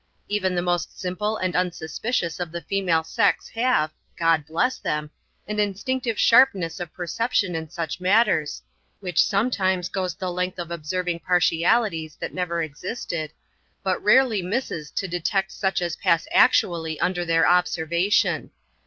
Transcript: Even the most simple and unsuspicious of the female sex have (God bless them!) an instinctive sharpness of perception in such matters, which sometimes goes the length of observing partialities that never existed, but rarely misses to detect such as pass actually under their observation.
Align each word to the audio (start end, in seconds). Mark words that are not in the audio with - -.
Even 0.27 0.55
the 0.55 0.63
most 0.63 0.99
simple 0.99 1.37
and 1.37 1.55
unsuspicious 1.55 2.39
of 2.39 2.51
the 2.51 2.61
female 2.61 3.03
sex 3.03 3.49
have 3.49 3.91
(God 4.17 4.47
bless 4.47 4.79
them!) 4.79 5.11
an 5.47 5.59
instinctive 5.59 6.17
sharpness 6.19 6.79
of 6.79 6.91
perception 6.91 7.53
in 7.53 7.69
such 7.69 8.01
matters, 8.01 8.63
which 8.99 9.23
sometimes 9.23 9.89
goes 9.89 10.15
the 10.15 10.31
length 10.31 10.57
of 10.57 10.71
observing 10.71 11.19
partialities 11.19 12.15
that 12.15 12.33
never 12.33 12.63
existed, 12.63 13.31
but 13.83 14.01
rarely 14.03 14.41
misses 14.41 14.89
to 14.89 15.07
detect 15.07 15.51
such 15.51 15.83
as 15.83 15.95
pass 15.95 16.27
actually 16.33 16.99
under 16.99 17.23
their 17.23 17.47
observation. 17.47 18.49